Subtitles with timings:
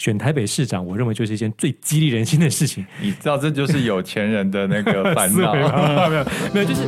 [0.00, 2.86] 选台北市长，我认为就是一件最激励人心的事情。
[3.02, 5.52] 你知道，这就是有钱人的那个烦恼。
[6.08, 6.86] 没有，没有，就是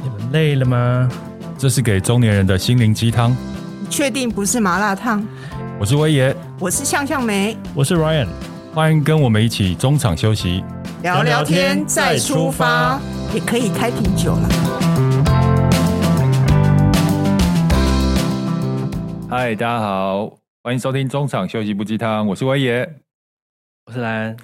[0.00, 1.10] 你们累了吗？
[1.58, 3.32] 这是给中年人的心灵鸡汤。
[3.80, 5.20] 你确定不是麻辣烫？
[5.80, 8.28] 我是威爷，我是向向梅，我是 Ryan，
[8.72, 10.62] 欢迎跟我们一起中场休息，
[11.02, 13.00] 聊聊天再出发，
[13.34, 14.48] 也可以开瓶酒了。
[19.30, 22.94] 嗨，大家好，欢迎收听中场休息不鸡汤，我是威爷，
[23.86, 24.36] 我是莱恩。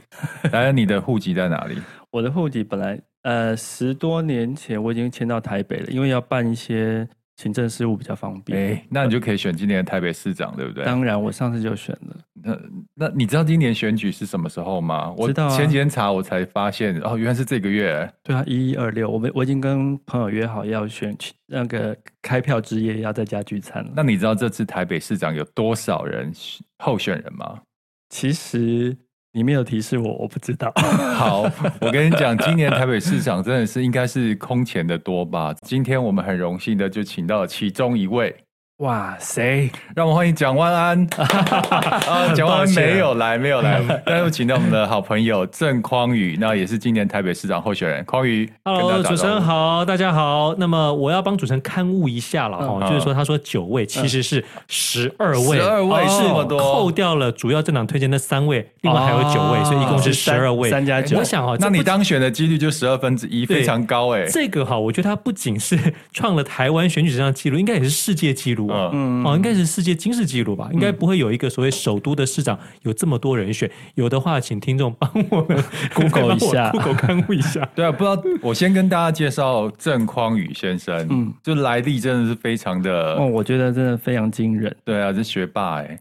[0.52, 1.76] 莱恩，你的户籍在哪里？
[2.12, 7.06] 我的户籍本来呃十多年前我已经迁到台北了，因为要办一些。
[7.36, 10.84] 行政事务比较方便，哎、欸，那你就可以选今年的台北市长，对不对？
[10.84, 12.16] 当然，我上次就选了。
[12.42, 12.58] 那
[12.94, 15.12] 那你知道今年选举是什么时候吗？
[15.16, 18.10] 我知道前几天查，我才发现，哦，原来是这个月。
[18.22, 23.92] 对啊，一一二六，我们我已经跟朋友约好要选那个开票之夜要在家聚餐了。
[23.94, 26.32] 那你知道这次台北市长有多少人
[26.78, 27.60] 候选人吗？
[28.08, 28.96] 其实。
[29.36, 30.72] 你没有提示我，我不知道。
[31.14, 31.42] 好，
[31.78, 35.54] 我跟你讲，今年台北市场真的是应该是空前的多吧？
[35.60, 38.34] 今天我们很荣幸的就请到了其中一位。
[38.80, 39.70] 哇塞！
[39.94, 41.02] 让我们欢迎蒋万安。
[41.16, 48.04] 啊，蒋万安没有来，没有来， 但是请到我们的好朋友郑匡宇，那也是今年台北市长候选人。
[48.04, 50.54] 匡宇，Hello，主持人好，大家好。
[50.58, 56.22] 那么我要帮主持人刊物一下了哈，嗯、就是说他说九位，其实是十二位，十二位是
[56.58, 61.16] 扣掉了主要政党推荐那三位，另外还有九位，所以一共是十二位，三加九。
[61.16, 64.26] 我想哈，那你当选的几率就十二分之一，非常高哎。
[64.26, 65.78] 这个哈，我觉得他不仅是
[66.12, 68.65] 创了台湾选举史上记录，应该也是世界纪录。
[68.70, 70.68] 嗯，哦，应该是世界金氏纪录吧？
[70.72, 73.70] 应该不会有一个所谓首都的市长有这么多人选。
[73.94, 75.62] 有的话，请听众帮我们
[75.94, 77.68] Google 一下，Google 勘误一下。
[77.74, 84.74] 对啊，不知道我先跟大家介绍郑匡宇先生，嗯，就来历真的是非常的哦，我觉得真的非常惊人。
[84.84, 85.98] 对啊，是学霸哎，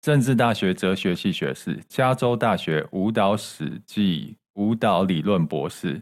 [0.00, 6.00] 政治大学哲学系学士，加州大学舞蹈史暨舞蹈理论博士。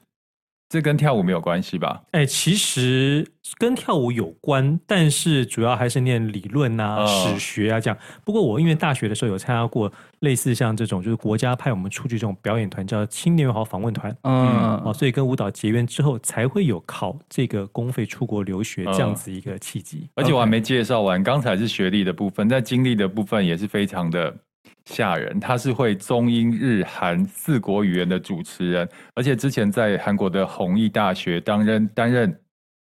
[0.68, 2.02] 这跟跳舞没有关系吧？
[2.10, 7.96] 哎，其实跟跳舞有关，但是主要还是念理论啊、哦、史学啊这样。
[8.24, 14.14] 不过我因为大学的时候有参加过类似像这种，就是国家派我们出去这种表演团，叫青年友好访问团。
[14.22, 20.08] 嗯，哦，所以跟舞蹈结缘之后，才会有考这个公费出国留学这样子一个契机。
[20.16, 24.36] 而且我还没介绍完，刚才是学历的部分，在经历的部分也是非常的。
[24.86, 32.40] 吓人，他是会中英日韩四国语言的主持人，而且之前在韩国的弘毅大学担任担任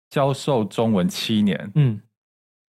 [0.10, 2.00] 教授中文七年，嗯，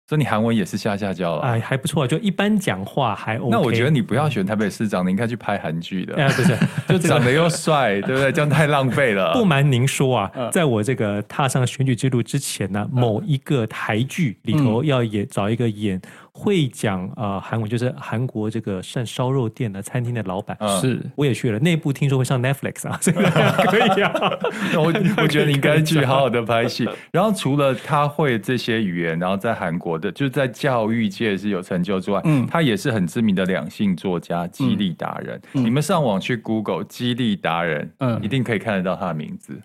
[0.10, 3.50] 所以你韩文也是下下教了，哎，还不错，就一般讲话还 OK。
[3.50, 6.58] 那我觉得你不要选台北市长，你应该去拍韩剧的，哎，不是，
[6.90, 8.34] 就长得又帅，对不对？
[8.34, 9.34] 这样太浪费了。
[9.34, 16.02] 不瞒您说啊，在我这个踏上选举之路之前呢，某一个台剧里头要演找一个演。
[16.38, 21.58] 会讲呃韩文，就是韩国这个涮烧肉店的餐厅的老板，嗯、是我也去了。
[21.60, 24.12] 内部听说会上 Netflix 啊， 这个可以啊。
[24.76, 26.86] 我 我觉得你应该去好好的拍戏。
[27.14, 35.42] 然后除了他会这些语言，然后在韩国的就是在教育界是有成就之外，嗯，他也是很知名的两性作家、激励达人。
[35.54, 39.58] 嗯、你们上网去 Google 激励达人，嗯，一定可以看得到他的名字。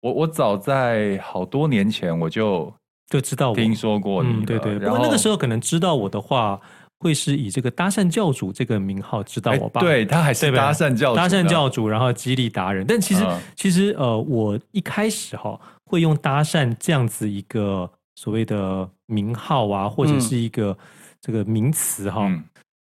[0.00, 2.72] 我我早在好多年前我就。
[3.12, 4.78] 就知道我听说过你、嗯，对对。
[4.78, 6.58] 不过那个时候可能知道我的话，
[6.98, 9.82] 会是以这个搭讪教主这个名号知道我吧？
[9.82, 12.86] 对，他还是搭讪教主，搭讪教主，然后激励达人。
[12.86, 20.74] 但其实、嗯、其实呃，我一开始哈会用搭讪这样子一个所谓的名号啊，或者是一个
[21.20, 22.42] 这个名词哈，嗯、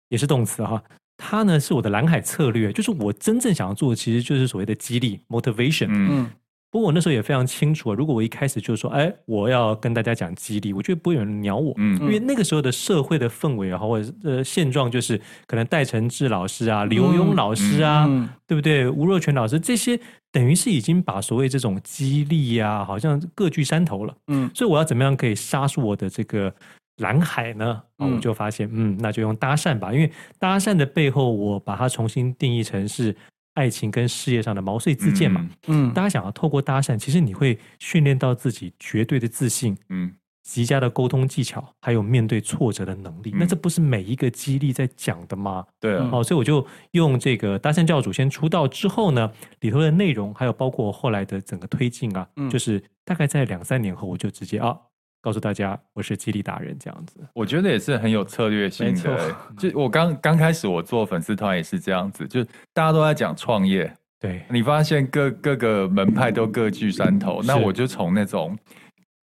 [0.07, 0.81] 也是动词哈。
[1.17, 5.87] 它呢是我的蓝海策略，就是我真正想要做的，其实就是所谓的激励 （motivation）。
[5.89, 6.29] 嗯。
[6.75, 18.25] 不过我那时候也非常清楚啊，如果我一开始就说，哎，我要跟大家讲激励，我觉得不会有人鸟我，嗯，因为那个时候的社会的氛围啊，或者呃现状就是，可能戴承志老师啊、刘墉老师啊，嗯。
[18.25, 18.89] 嗯、对不对？
[18.89, 19.97] 吴若权老师这些，
[20.33, 26.53] 等于是已经把所谓这种激励啊，好像各据山头了，嗯，所以我要怎么样可以杀出我的这个
[26.97, 27.81] 蓝海呢？
[27.99, 33.15] 我就发现，嗯，那就用搭讪吧，因为搭讪的背后，我把它重新定义成是。
[33.55, 40.13] 爱情跟事业上的毛遂自荐嘛，嗯，大家想要透过搭讪，其实你会训练到自己绝对的自信，嗯，
[40.43, 43.31] 极佳的沟通技巧，还有面对挫折的能力。
[43.33, 45.65] 嗯、那这不是每一个激励在讲的吗？
[45.79, 49.31] 对啊，哦，所以我就用这个搭讪教主先出道之后呢，
[49.61, 54.77] 里头的内容还有包括后来的整个推进啊，嗯、就是大概在两三年后，我就直接啊。
[55.25, 57.17] 告诉大家，我是激励达人这样子。
[57.33, 59.17] 我觉得也是很有策略性的。
[59.17, 59.33] 没，
[59.71, 62.43] 就我刚刚开始我做粉丝团也是这样子，就
[62.75, 63.91] 大家都在讲创业。
[64.19, 68.55] 对，你发现各各个门派都各据山头，嗯、那我就从那种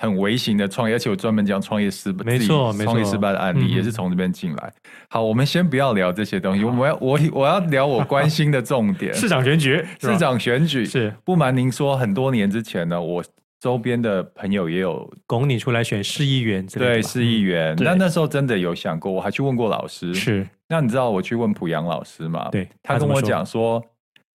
[0.00, 4.72] 很微型的创业，而且我专门讲创业失败，没错，没错，创业失败的案例也是从这边进来。
[5.08, 9.84] 好，我们先不要聊这些东西，我们要我我要聊我关心的重点—— 市长选举。
[10.00, 13.22] 市长选举是不瞒您说，很多年之前呢，我
[13.62, 17.76] 周边的朋友也有拱你出来选市议员，对，市议员。
[17.78, 20.12] 那那时候真的有想过，我还去问过老师。
[20.12, 22.48] 是，那你知道我去问普阳老师嘛？
[22.50, 23.80] 对，他跟我讲说，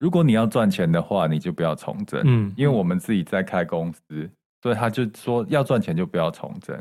[0.01, 2.21] 如果你要赚钱的话，你就不要从政。
[2.25, 4.29] 嗯，因为我们自己在开公司。
[4.61, 6.77] 所以他就说要赚钱就不要从政，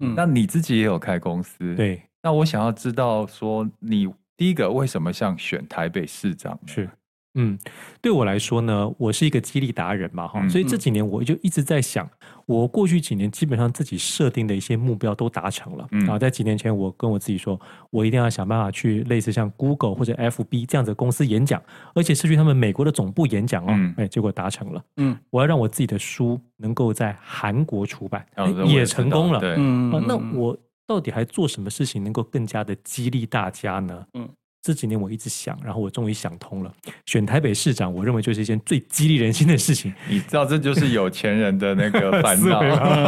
[0.00, 6.58] 嗯，那你自己也有开公司，对，那我想要知道说你第一个为什么想选台北市长？
[6.66, 6.88] 是。
[7.36, 7.58] 嗯，
[8.00, 12.08] 对我来说呢，我是一个激励达人嘛，哈、嗯，所以这几年我就一直在想，
[12.46, 15.86] 我过去几年基本上自己设定的一些目标都达成了。
[15.92, 17.60] 嗯，啊，在几年前，我跟我自己说，
[17.90, 21.62] 我一定要想办法去类似像 Google 或者 FB 这样子的公司演讲，
[21.94, 23.68] 而且是去他们美国的总部演讲哦。
[23.70, 24.82] 嗯，哎，结果达成了。
[24.96, 29.40] 嗯，我要让我自己的书能够在韩国出版，嗯、也成功了。
[29.40, 30.56] 对，嗯、啊，那我
[30.86, 34.06] 到底还做什么事情能够更加的激励大家呢？
[34.14, 34.28] 嗯。
[34.66, 36.74] 这几年我一直想，然后我终于想通了，
[37.04, 39.94] 选台北市长，我认为就是一件最激励人心的事情。
[40.08, 42.60] 你知道，这就是有钱人的那个 烦恼。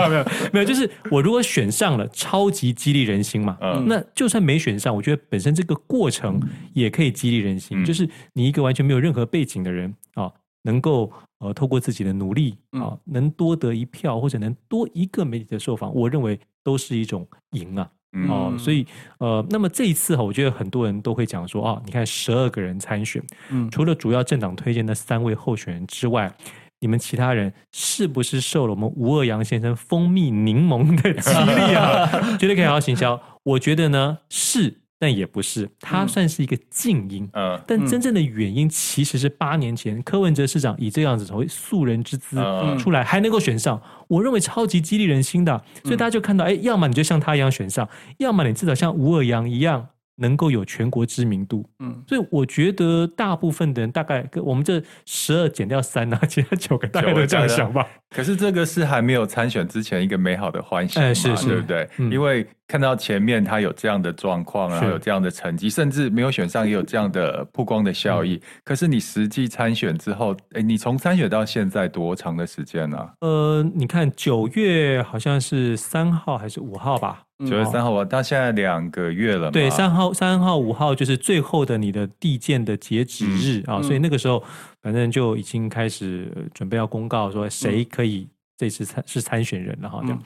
[0.09, 3.59] 没有，没有，就是我如果选上了，超级激励人心嘛。
[3.61, 3.85] 嗯。
[3.89, 6.41] 那就算没选上，我觉得本身这个过程
[6.75, 7.83] 也可以激励人心。
[7.83, 7.85] 嗯。
[7.85, 10.31] 就是你一个完全没有任何背景的人啊，
[10.63, 17.91] 能够呃透过自己的努力啊，能多得一票或者能多一个媒体的受访，我认为都是一种赢啊。
[18.13, 18.87] 嗯、哦，所以
[19.19, 26.33] 呃，那么这一次哈，我觉得很多人都会讲说啊，你看十二个人参选，嗯，除了主要政党推荐的三位候选人之外，
[26.81, 32.09] 你们其他人是不是受了我们吴二阳先生蜂蜜柠檬的 激励啊？
[32.39, 33.21] 绝对可以好好行销。
[33.43, 34.83] 我觉得呢是。
[34.99, 37.29] 但也不是，它算是一个静音。
[37.33, 42.37] 嗯，但真正的原因其实是八年前柯文哲市长以这样子成为素人之姿
[42.79, 45.63] 出来，还能够选上，我认为超级激励人心的。
[45.85, 49.89] 所以大家就看到，哎，要么你就像他一样选上，要么你至少像吴尔阳一样。
[50.19, 57.87] 能够有全国知名度，嗯，所以我觉得大部分的人大概跟我们这十二减掉三呢，其他九个大概都这样想吧。
[58.11, 61.89] 可是这个是还没有参选之前一个美好的幻想，哎，是是，对不对？
[61.99, 68.41] 嗯、因为看到前面他有这样的状况，然后有这样的成绩，甚至没有选上也有这样的曝光的效益。
[68.65, 73.13] 可是你实际参选之后，哎，你从参选到现在多长的时间呢、啊？
[73.21, 77.23] 呃，你看九月好像是三号还是五号吧？
[77.47, 79.51] 九月三号，我到现在两个月了。
[79.51, 84.43] 对，三号、三号、五号就是最后的你的递件的截止日啊，所以那个时候
[84.83, 90.01] 反正就已经开始准备要公告说谁可以这次参是参选人了哈。
[90.03, 90.23] 这样，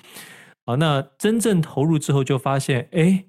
[0.65, 3.25] 好，那真正投入之后就发现，哎，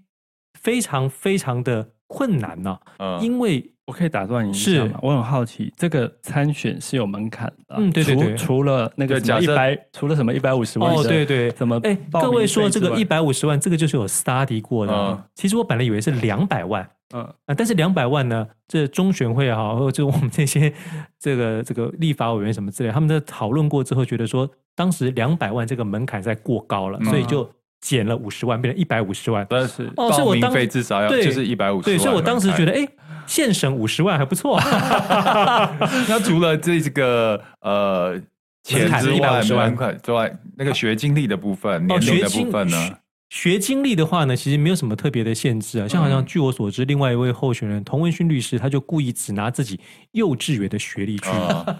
[0.59, 2.79] 非常非常的困难呢，
[3.21, 3.72] 因为。
[3.85, 4.87] 我可以打断你一下吗？
[4.87, 7.75] 是，我很好奇，这个参选是有门槛的。
[7.77, 8.35] 嗯，对对对。
[8.35, 10.93] 除除了那个一百，除了什么一百五十万？
[10.93, 11.51] 哦，对对。
[11.51, 11.79] 怎么？
[11.83, 14.93] 哎，各位说这个一百五十万，这个就是有 study 过的。
[14.93, 15.21] 嗯。
[15.35, 16.89] 其实我本来以为是两百万。
[17.13, 17.21] 嗯。
[17.45, 18.47] 啊，但是两百万呢？
[18.67, 20.73] 这中选会啊，或者就我们这些
[21.19, 27.49] 这个这个立法委员什么之类，他们在讨论过之后，觉得说当时两百万这个门槛在过高了，所以就。
[27.83, 29.45] 减了五十万，变成一百五十万。
[29.49, 31.97] 但是哦，所以我当至少要就是一百五十万。
[31.97, 32.87] 对，所以我当时觉得，哎，
[33.25, 34.59] 现省五十万还不错。
[36.07, 38.19] 那除了这个呃
[38.63, 42.97] 钱之外，门槛之外，那个学经历的部分、年龄的部分呢？
[43.29, 45.87] 学经历的话呢，其实没有什么特别的限制啊。
[45.87, 49.79] 像好像据我所知，另外一位候选人童文勋律师，他就故意只拿自己
[50.11, 51.29] 幼稚园的学历去，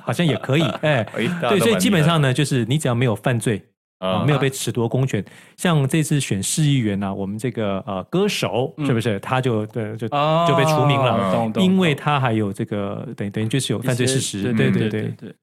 [0.04, 0.64] 好像也可以。
[0.82, 3.62] 哎， 对，所以基本上呢，就是你只要没有犯罪。
[4.04, 5.24] 啊，没有被褫夺公权，
[5.56, 9.18] 像这次选市议员呢，我们这个呃歌手是不是？
[9.22, 15.34] 他就对就就被除名了，因为他还有这个等于等于就是有犯罪事实，对对对对，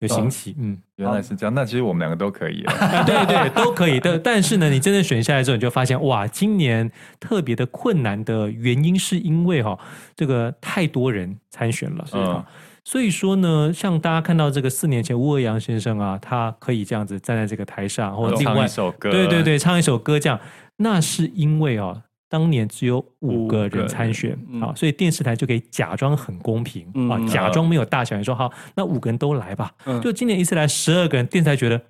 [0.00, 2.62] 有刑期，嗯，原来是这样，那其实我们两个都可以，
[3.06, 3.98] 对对都可以。
[3.98, 9.78] 但，但是呢，你真正选下来之后，你就发现哇，今年特别的困难的原因是因为哈，
[10.14, 12.44] 这个太多人参选了，嗯。
[12.84, 20.38] 所以说呢，像大家看到这个四年前吴尔阳先生啊，他可以这样子站在这个台上，或者另外唱一首歌，对对对，唱一首歌这样，
[20.78, 29.70] 那是因为啊，当年只有五个人参选啊，所以电视台就可以假装很公平啊，假装没有大小人说好，那五个人都来吧。
[30.02, 31.80] 就今年一次来十二个人，电视台觉得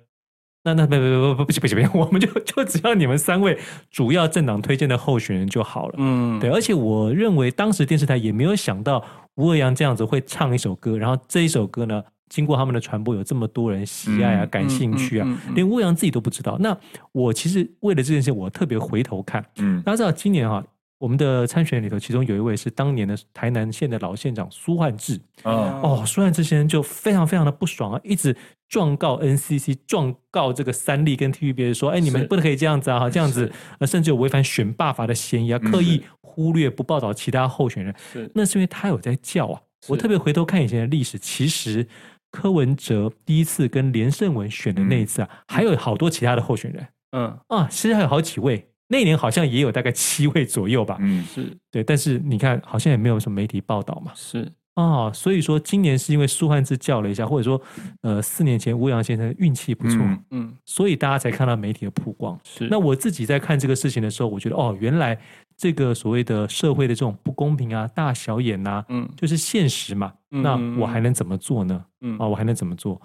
[0.63, 3.57] 那那不不不不不不行不行，我们就就只要你们三位
[3.89, 5.95] 主要政党推荐的候选人就好了。
[5.97, 9.03] 嗯，对，而且我认为当时电视台也没有想到。
[9.35, 16.57] 吴尔阳这样子会唱一首歌，然后这一首歌呢，经过他们的传播，有这么多人喜爱啊、感兴趣啊，连吴尔阳自己都不知道。
[16.59, 16.77] 那
[17.11, 19.43] 我其实为了这件事，我特别回头看。
[19.57, 20.63] 嗯，大家知道今年哈，
[21.03, 25.19] 我们的参选人里头，其中有一位是当年的台南县的老县长苏焕智。
[25.43, 28.33] 哦，哦，苏焕智先生就非常非常的不爽啊，一直
[28.69, 33.51] 状告 NCC，状告这个三立跟 TVBS 说，哎，你们不能可以这样子啊，这样子，
[33.85, 37.93] 甚至有违反选罢法的嫌疑啊，刻意忽略不报道其他候选人。
[38.13, 39.59] 是，那是因为他有在叫啊。
[39.89, 41.85] 我特别回头看以前的历史，其实
[42.31, 46.87] 柯文哲第一次跟连胜文选的那一次啊，还有好多其他的候选人。
[47.11, 48.69] 嗯啊，其实还有好几位。
[48.93, 57.59] 那年好像也有大概七位左右吧，嗯，是对，但是你看好像也没有什么媒体报道嘛，是啊，所以说今年是因为苏汉智叫了一下，或者说
[58.01, 62.39] 呃四年前吴阳先生运气不错，嗯，嗯，所以大家才看到媒体的曝光。
[62.43, 65.19] 是，那我自己在看这个事情的时候，我觉得哦，原来
[65.57, 70.13] 这个所谓的社会的这种不公平啊、大小眼呐、啊，嗯，就是现实嘛。
[70.31, 71.85] 嗯、那我还能怎么做呢？
[72.01, 73.01] 嗯啊，我还能怎么做？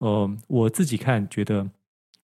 [0.00, 1.66] 呃，我自己看觉得。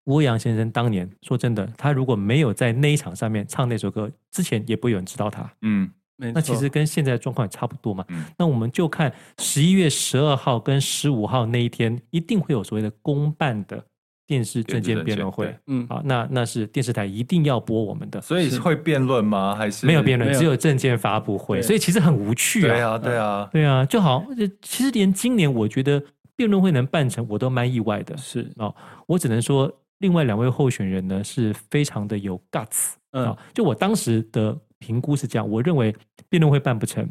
[0.05, 5.47] 吴阳先生当年说真的，他如果没有在那一场上面唱那首歌，之前也不会有人知道他。
[5.61, 8.03] 嗯，那其实跟现在的状况也差不多嘛。
[8.09, 13.83] 嗯，那我们就看十一月十二号跟十五号那一天，一定会有所谓的公办的
[14.25, 15.55] 电视政见辩论会。
[15.67, 18.19] 嗯，好，那那是电视台一定要播我们的。
[18.21, 19.55] 所以会辩论吗？
[19.55, 21.61] 还是没有辩论，只有政见发布会。
[21.61, 22.73] 所以其实很无趣啊。
[22.73, 24.25] 对啊，对啊，对啊，就好。
[24.63, 26.03] 其实连今年我觉得
[26.35, 28.17] 辩论会能办成，我都蛮意外的。
[28.17, 29.71] 是哦，我只能说。
[30.01, 33.37] 另外两位候选人呢，是非常的有 guts 啊！
[33.53, 35.95] 就我当时的评估是这样，我认为
[36.27, 37.07] 辩论会办不成，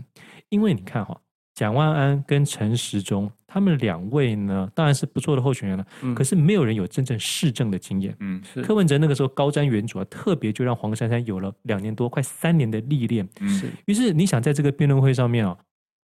[0.49, 1.19] 因为你看哈，
[1.55, 8.17] 蒋万安跟陈时中他们两位呢，当然是不错的候选人了，可是没有人有真正市政的经验。
[8.19, 13.29] 嗯，是柯文哲那个时候高瞻远瞩啊，特别就让黄珊珊有了两年多、快三年的历练。
[13.47, 15.57] 是，于是你想在这个辩论会上面啊，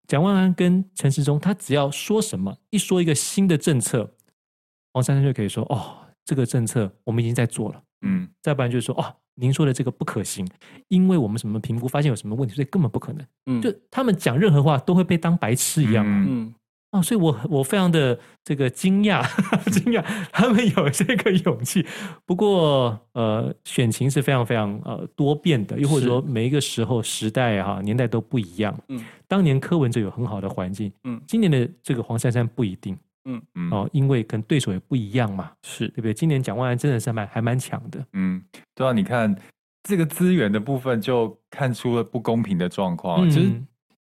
[0.06, 4.12] 蒋万安跟陈时中，他只要说什么，一说一个新的政策，
[4.92, 6.05] 黄珊珊就可以说哦。
[6.26, 10.46] 这个政策我们已经在做了，嗯，再不然就是说，哦，您说的这个不可行，
[10.88, 16.52] 因为我们什么评估发现有什么问题，所以根本不可能，嗯，就他们讲任何话都会被当白痴一样，嗯，
[16.90, 19.22] 啊，所以我我非常的这个惊讶，
[19.70, 20.02] 惊讶
[20.32, 21.86] 他们有这个勇气。
[22.24, 32.98] 不过，呃，选情是非常非常呃多变的，又或者说每一个时候时代哈年代都不一样，嗯，当年柯文哲有很好的环境，嗯，今年的这个黄珊珊不一定。
[33.26, 36.14] 嗯嗯哦，因为跟对手也不一样嘛，是对不对？
[36.14, 38.42] 今年蒋万安真的是蛮还蛮强的，嗯，
[38.74, 39.36] 对啊，你看
[39.82, 43.66] 这个资源的部分就看出了不公平的状况，其实、嗯、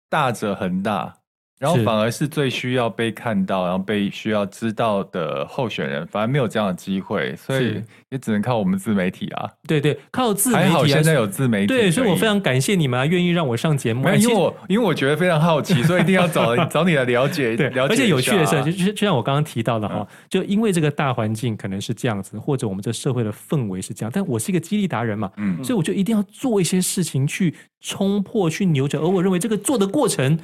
[0.08, 1.16] 大者恒大。
[1.58, 9.48] 然后反而是最需要被看到，然后被需要知道的候选人，反而没有这样的机会，所以也只能靠我们自媒体啊。
[9.66, 10.64] 对对，靠自媒体。
[10.64, 11.68] 还好现在有自媒体。
[11.68, 14.06] 对，所以我非常感谢你们啊，愿意让我上节目。
[14.10, 17.56] 因为我因为我觉得非常好奇， 所以一定要找找你来了解。
[17.56, 17.94] 对，了解。
[17.94, 30.38] 而且有趣的是，就就就像我刚刚提到的哈，就因为这个大环境可能是这样子，或者我们这社会的氛围是这样，但我是一个激励达人嘛，嗯，所以我就一定要做一些事情去冲破、去扭转，而我认为这个做的过程。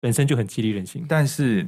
[0.00, 1.66] 本身就很激励人心，但是，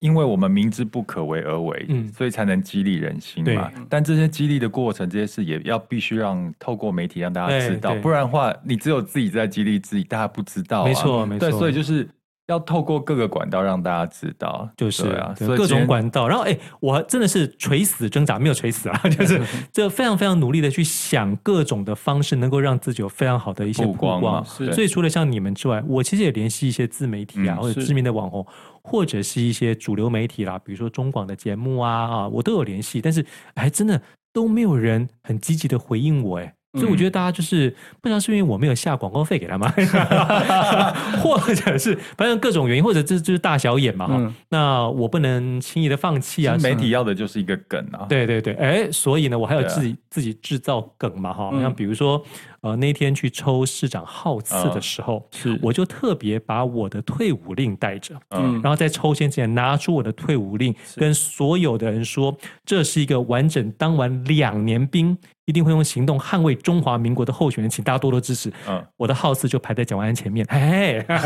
[0.00, 3.70] 因为我们明知不可为而为，嗯，所以才能激励人心嘛。
[3.88, 10.84] 但这些激励的过程，这些事也要必须让透过媒体让大家知道，不然的话，你只有自己在激励自己，大家不知道啊。
[10.84, 11.50] 没错，没错。
[11.50, 12.08] 对，所以就是。
[12.52, 16.28] 要透过各个管道让大家知道，就是啊，各种管道。
[16.28, 19.40] 然后，哎，我真的是垂死挣扎，没有垂死啊， 就是
[19.72, 24.20] 这非常非常努力的去想各种的方式，能够让自己有非常好的一些曝光。
[24.20, 28.46] 曝光，所以除了像你们之外，我其实也联系一些自媒体啊，嗯、或者知名的网红，
[28.82, 33.24] 或者是一些主流媒体啦，比如说中广的节目啊啊，我都有联系，但是
[33.56, 34.00] 还真的
[34.32, 36.54] 都没有人很积极的回应我，哎。
[36.74, 39.70] 所以我觉得大家就是不知道是因为我没有下广告费给他们，
[41.20, 44.14] 或者是反正各种原因，或者这就是大小眼嘛哈。
[44.16, 46.56] 嗯、那我不能轻易的放弃啊。
[46.62, 48.06] 媒体要的就是一个梗啊。
[48.08, 51.50] 对对对，哎，所以呢，我还有自己、啊、自己制造梗嘛哈。
[51.60, 52.22] 像比如说。
[52.62, 62.32] 呃，那天去抽市长号次的时候，是我就特别把我的退伍令带着，嗯，然后在抽签之前拿出我的退伍令，跟所有的人说，
[62.64, 68.52] 这是一个完整当完两年兵，一定会用行动捍卫中华民国的候选人，请大家多多支持。
[68.68, 71.16] 嗯，我的号次就排在蒋万安前面，嘿 嘿，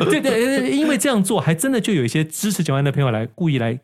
[0.10, 0.20] 对对。
[0.20, 3.78] 对，因为这样做，还真的就有一些支持蒋万安的朋友来故意来。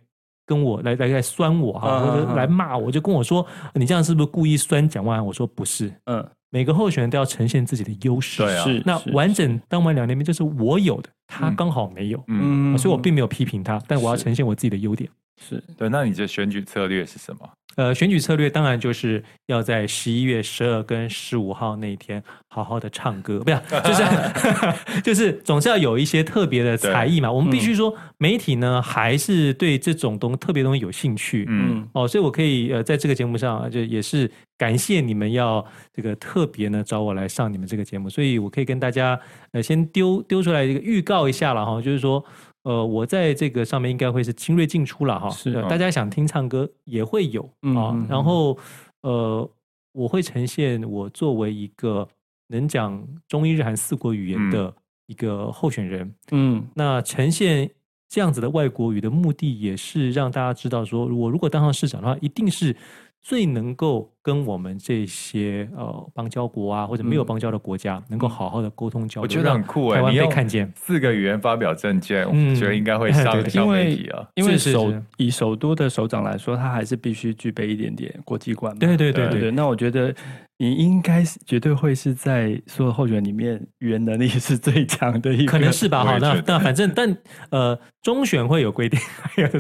[0.47, 5.25] 跟我来来来酸我哈，或者来骂我，就跟我说，你这样是不是故意酸蒋万安？
[5.25, 8.83] 我说不是，嗯，每个候选人都要呈现自己的优势，对啊，是。
[8.85, 15.09] 那完整当完两年兵，这是我有的，他刚好没有，嗯，所以我并没有批评他，但我要呈现我自己的优点，
[15.41, 15.63] 是。
[15.79, 15.89] 对。
[15.89, 17.49] 那你的选举策略是什么？
[17.77, 24.03] 呃，选举策略当然就是要在十一月十二跟十五号那一天好好的唱歌，不要，就是
[25.03, 27.31] 就是总是要有一些特别的才艺嘛。
[27.31, 39.19] 我们必须说，媒体呢还是对这种东特别东西有兴趣，嗯，哦，所以我可以呃在这个节目上就也是感谢你们要这个特别呢找我来上你们这个节目，所以我可以跟大家
[39.53, 42.23] 呃先丢丢出来一个预告一下了哈，就是说。
[42.63, 47.43] 呃，我在这个上面应该会是精锐进出了哈，是大家想听唱歌也会有
[47.75, 47.97] 啊。
[48.09, 48.57] 然后
[49.03, 49.51] 呃，
[49.93, 52.07] 我会呈现我作为一个
[52.49, 54.75] 能讲中英日韩四国语言的
[55.07, 57.71] 一个候选人，嗯，那呈现
[58.09, 62.77] 这样子的外国语的目的也是让大家知道说，我如果当上市长的话，一定是。
[63.23, 69.97] 最能够跟我们这些呃邦交国啊，或者没有邦交的国家，嗯、能够好好的沟通交流，我觉得很酷哎！
[69.97, 74.27] 台湾被看见，四个语言发表政见，嗯、我觉得应该会上上媒体啊。
[74.35, 78.77] 因为首以首都的首长来说，他还是必须具备一点点国际观。
[78.79, 80.15] 对对对对对，那我觉得。
[80.61, 86.05] 你应该是绝对会是在所有候选人里面语言能力是最强的一个，可能是吧？
[86.05, 87.17] 好，那那反正但
[87.49, 89.01] 呃，中选会有规定，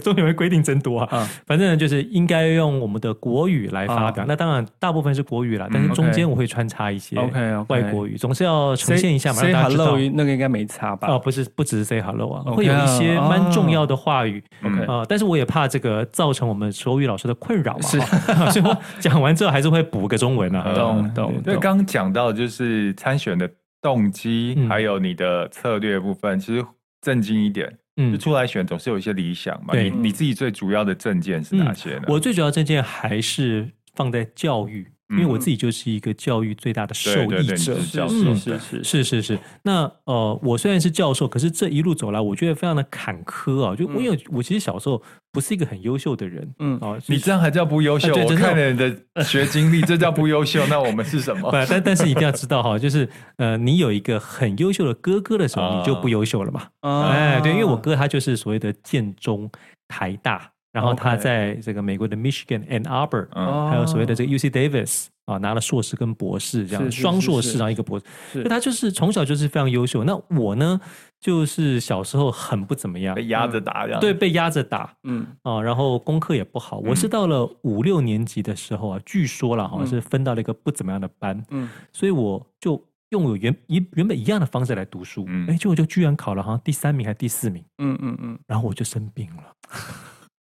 [0.02, 1.08] 中选会规定真多啊。
[1.12, 4.24] 嗯、反正就是应该用我们的国语来发表。
[4.24, 9.40] 嗯、那当然大部分是国语啦，但是中间我会穿插一些 OK 外国语，总是要呈现一下嘛。
[9.40, 11.08] Say hello 那个应该没差吧？
[11.08, 14.44] 哦，不是，不只是 say hello 啊，okay, 会有一些蛮重要的话语。
[14.62, 17.82] OK 啊，但是我也怕这个造成我们手语老师的困扰嘛。
[17.88, 17.98] 是，
[18.52, 20.89] 所以我讲完之后还是会补个中文啊。
[21.14, 21.60] 懂懂。
[21.60, 26.64] 刚讲到就是参选的动机，嗯、还有你的策略部分，其实
[27.00, 29.72] 震惊一点，嗯，就出来选总是有一些理想嘛。
[29.72, 32.04] 对，你你自己最主要的证件是哪些呢？
[32.08, 34.86] 我最主要证件还是放在教育。
[35.10, 39.38] 因为我自己就是一个教育最大的受益者，是是是是是是。
[39.62, 43.74] 那呃，我虽然是教授，可是这一路走来，我觉得非常的坎坷啊。
[43.74, 45.02] 就我有，我其实小时候
[45.32, 48.14] 不是一个很优秀的人，嗯啊，你这样还叫不优秀？
[48.14, 50.64] 我看了你的学经历，这叫不优秀。
[50.68, 51.50] 那我们是什么？
[51.68, 56.68] 但但是一定要知道哈，就是呃，你有一个很优秀的哥哥的时候，你就不优秀了嘛。
[56.80, 59.50] 哎，对，因为我哥他就是所谓的建中、
[59.88, 60.52] 台大。
[60.72, 63.28] 然后他在这个美国的 Michigan and Arbor，
[63.68, 70.04] 还有所谓的这个 UC Davis 啊，拿了硕士跟博士这样双硕士，然后一个博士，所以他就是从小就是非常优秀。
[70.04, 70.80] 那我呢，
[71.18, 75.26] 就是小时候很不怎么样，被压着打，对，被压着打，嗯。
[75.42, 76.78] 啊，然后功课也不好。
[76.78, 89.42] 我是到了五六年级的时候啊，据说了好像是分到了一个不怎么样的班，嗯，所以我就用我原一原本一样的方式来读书，嗯，哎，结果就居然考了好像第三名还是第四名，嗯嗯嗯，然后我就生病了。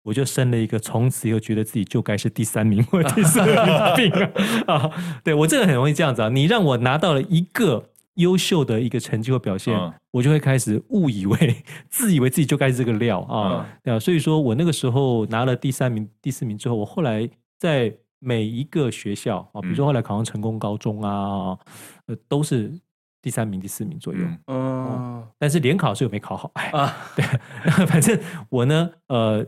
[0.02, 4.10] 我就生了一个，从此以后觉得自己就该是第三名或第四名的病
[4.66, 4.90] 啊！
[5.22, 13.66] 对，我这个很容易这样子啊，你让我拿到了一个优秀的一个成绩或表现，嗯、我就会开始误以为、自以为自己就该是这个料啊！
[13.82, 21.58] 对啊、嗯，所以说我那个时候拿了第三名、第四名之后，我后来在每一个学校啊，比如说后来考上成功高中啊，
[22.06, 22.72] 呃，都是
[23.20, 24.20] 第三名、第四名左右。
[24.46, 26.50] 嗯，嗯，但是联考是有没考好？
[26.54, 27.24] 哎，啊、对，
[27.86, 29.46] 反正我呢，呃。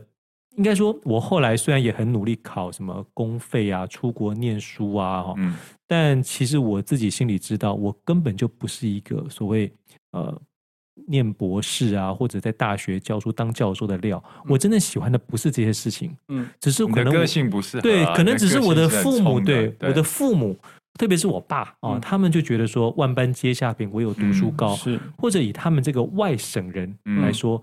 [0.55, 5.55] 应该说，我后来虽然也很努力考什么公费啊、出国念书啊，嗯，
[5.87, 9.71] 但其实我自己心里知道，我根本就不是一个所谓
[10.11, 10.39] 呃
[11.07, 14.23] 念博士啊，或者在大学教书当教授的料。
[14.37, 20.55] 嗯、我真的喜欢的不是这些事情，嗯，只是可能个性不是对，可能只是我的父母对，对我的父母，
[20.99, 24.99] 特别是我爸啊，嗯、他们就觉得说万般皆下品，唯有读书高，嗯、是。
[25.17, 27.59] 或者以他们这个外省人来说，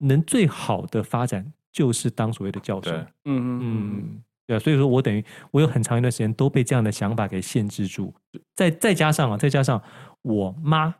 [0.00, 1.52] 嗯、能最好的发展。
[1.74, 8.14] 就是当所谓的教授，嗯嗯嗯，对，所以说我等于我有很长一段时间都被这样的想法给限制住，
[8.54, 9.82] 再再加上啊，再加上
[10.22, 10.94] 我妈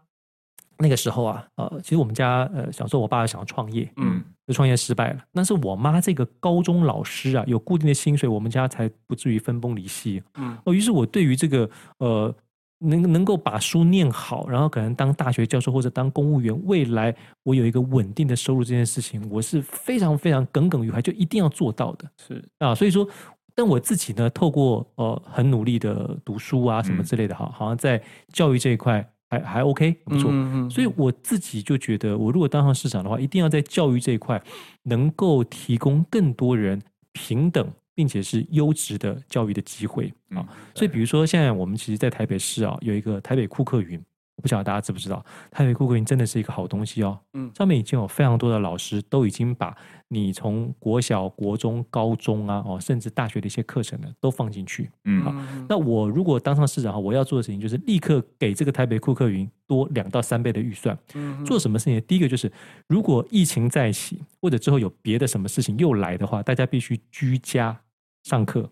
[0.78, 12.34] 那个时候啊，呃，其实我们家呃小时候我爸想要创业，嗯，就创业失败了，但是我妈这个高中老师啊，有固定的薪水，我们家才不至于分崩离析，嗯，哦，于是我对于这个呃。
[12.78, 22.10] 能能够把书念好，然后可能当大学教授或者当公务员，未来我有一个稳定的收入这件事情，我是非常非常耿耿于怀，就一定要做到的。
[22.18, 23.08] 是啊，所以说，
[23.54, 30.30] 但我自己呢，透过呃很努力的读书啊什么之类的，哈、嗯，好像在教育这一块还还 OK 不错。
[30.30, 34.42] 嗯嗯，所以我自己就觉得，我如果当上市长的话，一定要在教育这一块
[34.82, 36.82] 能够提供更多人
[37.12, 37.66] 平等。
[37.94, 44.02] 并且是优质的教育的机会啊，嗯、所以比如说现在我们其实，在台北市啊，有一个台北库克云，
[44.36, 47.18] 我不晓得大家知不知道，台北库克云真的是一个好东西哦。
[47.34, 49.76] 嗯，上面已经有非常多的老师都已经把
[50.08, 54.90] 你从国小、国中、高中啊，哦，甚至大学的一些课程呢，都放进去。
[55.04, 55.32] 嗯，好，
[55.68, 60.98] 那我如果当上市长的话，我要做的事情就是立刻给这个台北库克云多两到三倍的预算。
[61.14, 62.00] 嗯，做什么事情？
[62.02, 62.50] 第一个就是，
[62.88, 67.80] 如果疫情再起，或者之后有别的什么事情又来的话，大家必须居家。
[68.24, 68.68] 上课。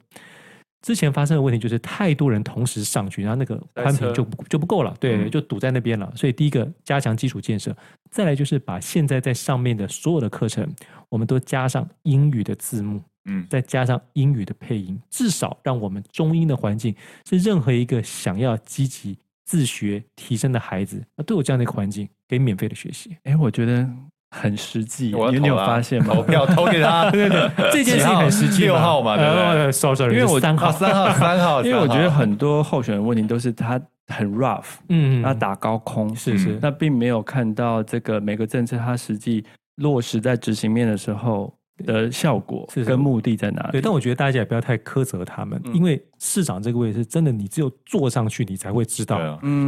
[0.85, 6.13] 之前发生的问题就是太多人同时上去，然后那个宽屏就不就不够了，对，就堵在那边了。
[6.17, 7.73] 所以第一个加强基础建设，
[8.11, 10.69] 再来就是把现在在上面的所有的课程，
[11.09, 16.93] 我们都加上英语的字幕，嗯，再加上英语的配音，至少让我们中英的环境
[17.31, 23.17] 是任何一个想要积极自学提升的孩子，那都有这样的一个环境可以免费的学习。
[23.23, 23.89] 哎，我觉得。
[24.35, 26.15] 很实际，我你有发现吗？
[26.15, 28.63] 投票投给他， 对对对，这件事情很实际。
[28.63, 39.45] 六号嘛，对不对？sorry，因为我三号， 三号，三号，因为我觉得很多候选人问题都是他很 rough，嗯，他打高空，是是，那并没有看到这个每个政策他实际
[39.77, 41.53] 落实在执行面的时候。
[41.87, 43.73] 的效果跟目的在哪里？
[43.73, 49.21] 对，但我觉得大家也不要太苛责他们，因为市长这个位置真的，你只有坐上去，你才会知道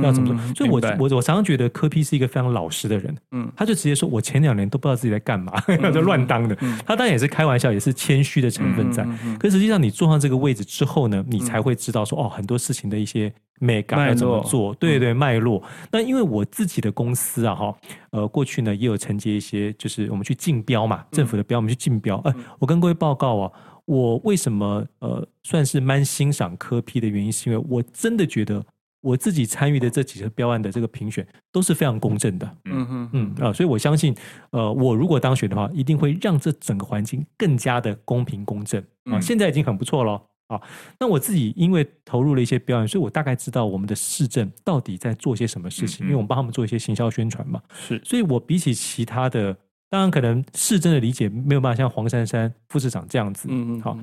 [0.02, 0.54] 要怎么做。
[0.54, 5.52] 所以我我我常常觉得柯 P 是一个非常老实的人，嗯，他就直接说，我前两年都不知道自己在干嘛，
[5.92, 6.54] 就乱当的。
[6.86, 9.04] 他当然也是开玩笑，也是谦虚的成分在。
[9.40, 13.32] 可实际上，你坐上这个位置之后呢，你才会知道说，哦，很多事情的一些。
[13.60, 14.74] 美感要怎么做？
[14.74, 15.62] 对对，脉络。
[15.92, 17.74] 那因为我自己的公司啊，哈，
[18.10, 22.16] 呃，过去呢也有承接一些，就是我们去竞标嘛，政府的标，我们去竞标。
[22.24, 23.52] 哎，我跟各位报告啊，
[23.86, 28.64] 我为什么呃算是蛮欣赏科批的原因，是因为我真的觉得
[29.00, 32.56] 我自己参与的这几个标案的这个评选都是非常公正的。
[32.64, 34.14] 嗯嗯嗯啊，所以我相信，
[34.50, 39.20] 呃，我如果当选的话，一定会让这整个环境更加的公平公正啊。
[39.20, 40.22] 现在已经很不错了。
[40.46, 40.60] 啊，
[41.00, 47.62] 那我自己因为投入了一些标案，所以我大概知道我们的市政到底在做些什么事情，嗯嗯，因为我们帮他们做一些行销宣传嘛。
[47.72, 49.56] 是，所以我比起其他的，
[49.94, 53.96] 当然可能市政的理解没有办法像黄珊珊副市长这样子，嗯嗯，好，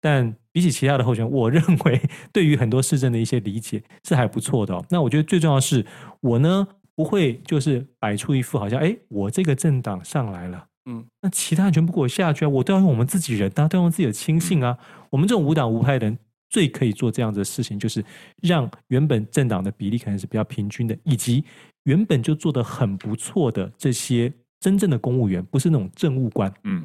[0.00, 4.84] 但比起其他的候选人，我认为对于很多市政的一些理解是还不错的哦。
[4.90, 5.86] 那我觉得最重要的是，
[6.20, 10.66] 我呢不会就是摆出一副好像，哎，我这个政党上来了。
[10.86, 12.48] 嗯，那其他人全部给我下去啊！
[12.48, 14.76] 我都要用我们自己人，大家都要用自己的亲信啊！
[15.10, 16.18] 我们这种无党无派的人
[16.50, 18.04] 最可以做这样子的事情，就是
[18.42, 21.44] 让原本政党的比例可能是比较平均的，以及
[21.84, 26.52] 原本就做得很不错的这些真正的公务员，不是那种政务官。
[26.64, 26.84] 嗯，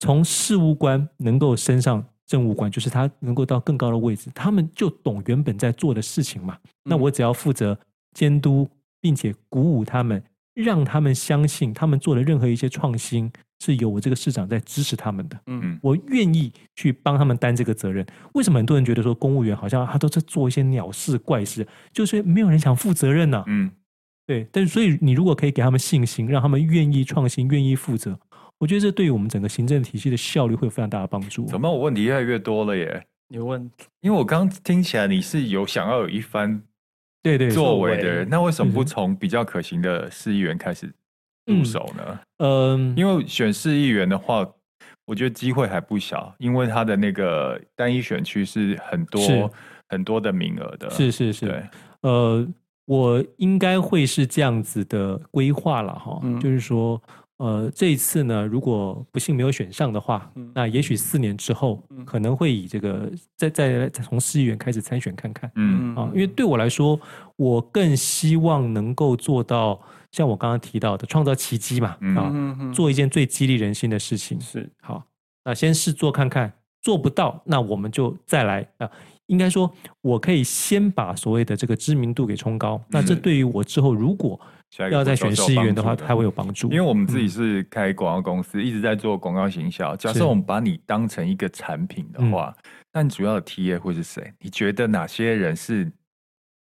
[0.00, 6.58] 从事务官能够升上政务官，就是他能够到更高的位置，他们就懂原本在做的事情嘛。
[6.84, 7.78] 那我只要负责
[8.12, 8.68] 监督，
[9.00, 10.22] 并且鼓舞他们。
[10.54, 13.30] 让他们相信，他们做的任何一些创新
[13.60, 15.38] 是有我这个市长在支持他们的。
[15.46, 18.04] 嗯，我愿意去帮他们担这个责任。
[18.34, 23.44] 为什么很多人觉得说公务员好像他都在做一些鸟事怪事，就是没有人想负责任呢？
[23.46, 23.70] 嗯，
[24.28, 24.46] 对。
[24.52, 28.16] 但是所以你如果可以给他们信心，让他们愿意创新、愿意负责，
[28.58, 31.46] 我觉得这对于我们整个行政体系的效率会有非常大的帮助。
[31.46, 33.04] 怎么我问题越来越多了耶？
[33.26, 33.68] 你问，
[34.02, 36.62] 因为我刚听起来你是有想要有一番。
[37.20, 40.90] 对对，作为的人，那为什么不从比较可行的市议员开始
[41.46, 42.20] 入手呢？
[42.38, 44.48] 嗯，因为选市议员的话，
[45.04, 49.50] 我觉得机会还不小，因为他的那个单一选区是很多是
[49.88, 50.88] 很多的名额的。
[50.90, 51.62] 是是是，对，
[52.02, 52.48] 呃，
[52.88, 57.00] 我应该会是这样子的规划了哈，嗯、就是说。
[57.38, 65.48] 呃，这一次呢，如果不幸没有选上的话，嗯、那也许四年之后，嗯、可能会以这个再再从市议员开始参选看看。
[65.54, 66.98] 嗯啊，因为对我来说，
[67.36, 74.40] 我更希望能够做到像我刚刚提到的，创造奇迹嘛，嗯、啊，做一件最激励人心的事情。
[74.40, 75.04] 是好，
[75.44, 78.90] 那先试做看看，做不到，那我们就再来啊。
[79.28, 82.76] 应该说，我可以先把所谓的这个知名度给冲高。
[82.76, 84.38] 是那这对于我之后如果
[84.90, 86.68] 要再选市议员的话，它会有帮助。
[86.68, 89.96] 因为我们自己是开广告公司，嗯、一直在做广告行销。
[89.96, 92.54] 假设我们把你当成一个产品的话，
[92.92, 94.32] 那你主要的 TA 会是谁？
[94.40, 95.90] 你觉得哪些人是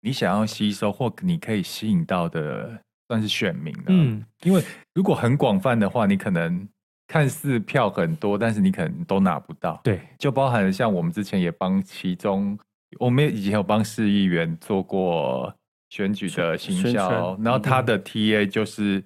[0.02, 3.84] 你想要吸收或你可以吸引到的，算是选民呢？
[3.88, 4.62] 嗯，因为
[4.94, 6.68] 如果很广泛的话，你可能
[7.10, 9.80] 看似票很多，但是你可能都拿不到。
[9.82, 12.56] 对，就包含了像我们之前也帮其中，
[12.98, 15.52] 我们以前有帮市议员做过。
[15.92, 19.02] 选举的行销，然后他的 TA 就是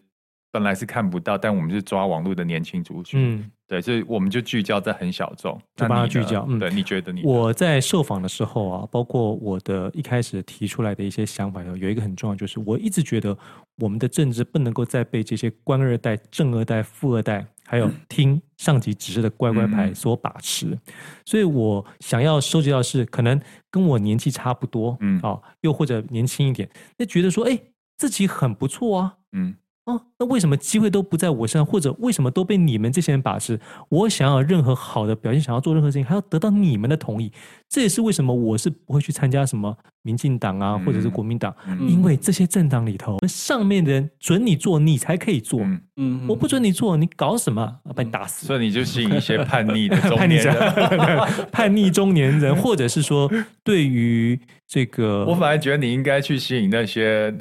[0.53, 6.45] 本来是看不到，但我们是抓网络的年轻族群，嗯，对，所以我们就聚焦在很小众，就帮他聚焦。
[6.47, 7.23] 嗯，对，你觉得你？
[7.25, 13.35] 我在受访的时候啊，包括我的一开始提出来的一些想法，有一个很重要，就是我一直觉得
[13.77, 17.47] 我们的政治不能够再被这些官二代、正二代、富二代。
[17.67, 20.81] 还有听上级指示的乖乖牌所把持，嗯、
[21.25, 27.59] 所以我想要收集到是可能跟我年纪差不多，嗯，啊，又或者年轻一点，那觉得说，哎，
[27.97, 33.61] 自己很不错啊，嗯，哦，那为什么机会都不在我身上，或者为什么都被你们这些人把持？
[33.91, 37.31] 我想要任何好的表现，想要做任何事情，还要得到你们的同意。
[37.69, 45.61] 这也是为什么我是不会去参加什么民进党啊，或者是国民党，嗯、因为这些政党里头，上面的人准你做，你才可以做。
[45.61, 47.81] 嗯嗯，我不准你做，你搞什么？
[47.95, 48.47] 把你打死。
[48.47, 50.57] 所以你就吸引一些 叛逆的中年人，
[51.53, 53.31] 叛逆中年人，或者是说，
[53.63, 57.37] 对于这个，我反而觉得你应该去吸引那些。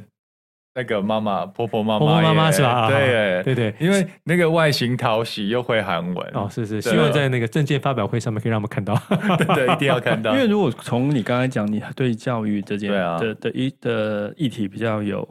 [0.75, 2.89] 那个妈妈、婆婆、妈妈、婆婆妈妈是吧？
[2.89, 6.31] 对，对对，因为那个外形讨喜又会韩文。
[6.33, 8.95] 哦，是是，希望在那个证件发表会上面可以让我们看到，
[9.37, 10.33] 对 对，一定要看到。
[10.33, 15.27] 因为如果从你刚才讲，你对教育这件的的一的议题比较有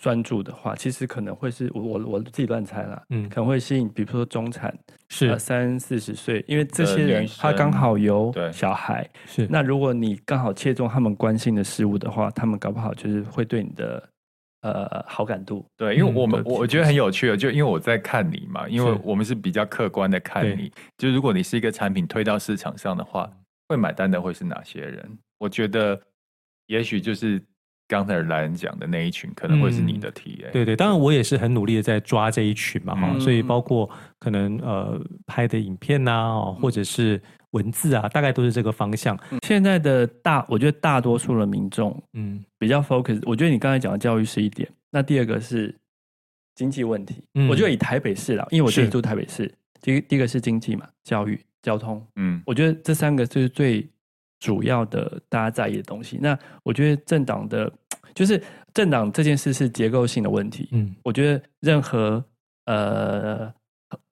[0.00, 4.74] 专注的话，其实可能会是我我我自己乱猜了，嗯，可能会吸引，比如说中产
[5.08, 5.38] 是。
[5.38, 9.46] 三四十岁，因为这些人他刚好有小孩，是。
[9.50, 14.02] 那如果你刚好切中他们关心的事物的话，他们搞不好就是会对你的。
[14.72, 23.30] 呃，好感度对，因为我们、嗯、我觉得很有趣的，就因为我在看你嘛，因为我们是比较客观的看你，就如果你是一个产品推到市场上的话，
[23.68, 25.18] 会买单的会是哪些人？
[25.38, 26.00] 我觉得
[26.66, 27.42] 也许就是
[27.88, 30.50] 刚才来人讲的那一群，可能会是你的 TA。
[30.52, 37.20] 对对，当然我也是很努力的在抓这一群嘛，哈、嗯，所以包括可能呃拍的影片呐、啊，或者是。
[37.52, 39.18] 文字啊，大概都是这个方向。
[39.46, 43.20] 现在的大，我觉得大多数的民众，嗯，比较 focus。
[43.24, 45.74] 我觉得你刚才讲的教育是一点，那第二个是
[46.54, 47.22] 经济问题。
[47.34, 53.88] 嗯，我觉得以台北市啦，因为我自己住台北市，第第一个是经济嘛，教育、交通，嗯，我觉得这三个就是最
[54.40, 56.18] 主要的大家在意的东西。
[56.20, 57.72] 那我觉得政党的，
[58.14, 58.42] 就是
[58.74, 60.68] 政党这件事是结构性的问题。
[60.72, 62.22] 嗯，我觉得任何
[62.66, 63.50] 呃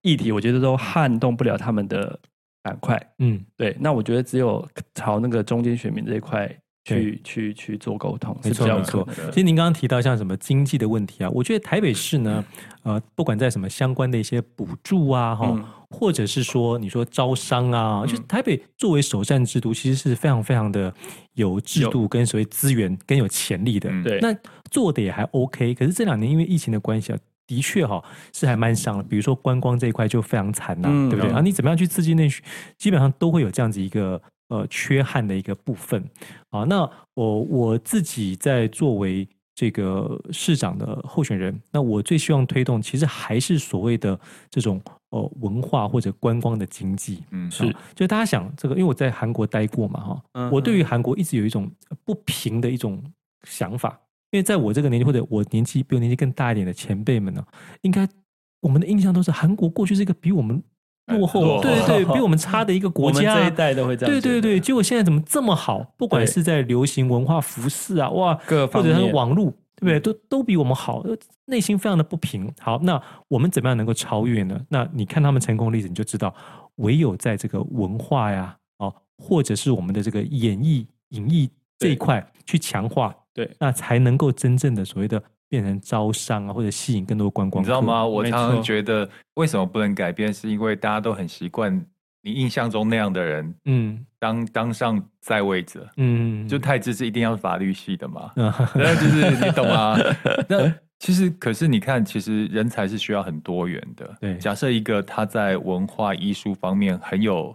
[0.00, 2.18] 议题，我觉得都撼动不了他们的。
[2.64, 6.50] 板块，嗯，对，那我觉得只有朝那个中间选民这一块
[6.86, 9.06] 去去去做沟通，没错没错。
[9.30, 12.42] 其实您刚刚提到像什么经济的问题啊，我觉得台北市呢，
[12.82, 20.92] 呃，不管在什么相关的一些补助啊，哈、嗯，或者是说你说招商啊，嗯、就是台北作为首善之都，其实是非常非常的
[21.34, 24.34] 有制度跟所谓资源跟有潜力的，对，那
[24.70, 25.74] 做的也还 OK。
[25.74, 27.18] 可是这两年因为疫情的关系啊。
[27.46, 28.02] 的确哈，
[28.32, 29.02] 是还蛮伤的。
[29.02, 31.32] 比如说观光这一块就非常惨呐、啊，嗯、对不对？
[31.34, 32.42] 啊，你怎么样去刺激内需，
[32.78, 36.02] 基本上都会有这样子一个呃缺憾的一个部分
[36.50, 36.64] 啊。
[36.64, 44.18] 那我我自己在作为这个市长的候选人，那我最希望推动，其实还是所谓的
[44.50, 44.80] 这种
[45.10, 47.22] 呃文化或者观光的经济。
[47.30, 47.74] 嗯，是。
[47.94, 51.70] 就大家想这个，因为我在韩国待过嘛，哈、嗯，我对于韩国一直有一种
[52.04, 53.02] 不平的一种
[53.46, 54.00] 想法。
[54.34, 57.44] 因为在我这个年纪，或者我年纪比我年纪更大一点的前辈们呢，
[57.82, 58.06] 应该
[58.60, 60.60] 我们的印象都是韩国过去是一个比我们
[61.06, 63.36] 落后，落后对对对，比我们差的一个国家。
[63.38, 64.12] 这一代都会这样。
[64.12, 65.84] 对对对，结果现在怎么这么好？
[65.96, 68.34] 不管是在流行文化、服饰啊，哇，
[68.72, 70.00] 或者是网络，对不对？
[70.00, 71.04] 都都比我们好，
[71.44, 72.52] 内心非常的不平。
[72.58, 74.60] 好，那我们怎么样能够超越呢？
[74.68, 76.34] 那你看他们成功的例子，你就知道，
[76.76, 83.14] 唯有在这个文化呀，哦，或者是我们的这个演艺、演艺这一块去强化。
[83.34, 87.60] 对，那才能够真正的所谓的变成招商啊，或者吸引更多观光。
[87.62, 88.06] 你知道吗？
[88.06, 90.32] 我常常觉得，为什么不能改变？
[90.32, 91.84] 是因为大家都很习惯
[92.22, 99.98] 你印象中那样的人，嗯，当当上在位者，嗯，就太子是一定要法律系的嘛，嗯， 那就是你懂吗？
[100.48, 104.16] 那其实，可是你看，其实人才是需要很多元的。
[104.20, 107.54] 对，假设一个他在文化艺术方面很有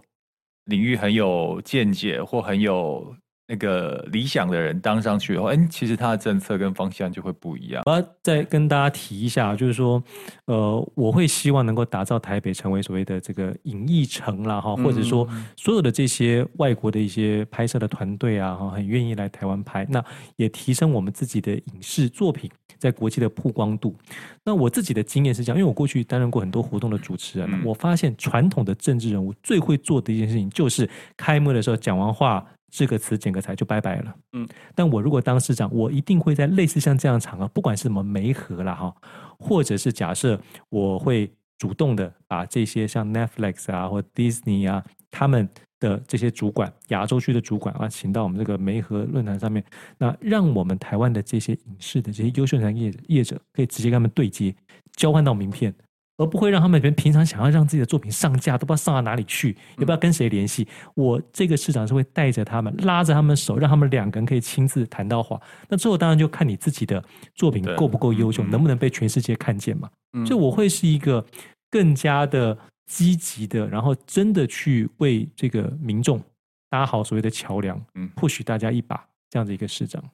[0.66, 3.12] 领域，很有见解，或很有。
[3.50, 7.82] 那个理想的人当上去的话，哎，其实他的政策跟方向就会不一样。
[7.84, 10.00] 我要再跟大家提一下，就是说，
[10.44, 20.00] 呃，我会希望能够打造台北成为所谓的这个影艺城啦，哈，或者说所有的这些外国的一些拍摄的团队啊，哈，很愿意来台湾拍，那
[20.36, 23.96] 也提升我们自己的影视作品在国际的曝光度。
[24.44, 32.46] 那我自己的经验是这样，因为我过去担任过很多活动的主持人，我发现传统的政治人物最会做的一件事情，就是开幕的时候讲完话。
[32.70, 38.94] 这个词剪个彩就拜拜了，嗯，但我如果当市长，我一定会在类似像这样场合，不管是什么媒合啦哈，
[39.38, 45.48] 或者是假设我会主动的把这些像 Netflix 啊或 Disney 啊他们
[45.80, 49.64] 的这些主管，亚洲区的主管啊，请到我们这个媒合论坛上面，
[49.98, 54.54] 那让我们台湾的这些影视的这些优秀产业业者可以直接跟他们对接，
[54.96, 55.74] 交换到名片。
[56.20, 60.68] 而不会让他们平平常想要让自己的作品上架，都不知道上到哪里去，也不知道跟谁联系。
[60.94, 65.40] 我这个市长是会带着他们，拉着他们手，让他们两个人可以亲自谈到话。
[65.70, 67.02] 那最后当然就看你自己的
[67.34, 69.88] 作品够不够优秀，能不能被全世界看见嘛。
[70.26, 71.24] 所以我会是一个
[71.70, 76.22] 更加的积极的，然后真的去为这个民众
[76.68, 80.04] 搭好所谓的桥梁，嗯，或许大家一把这样的一个市长。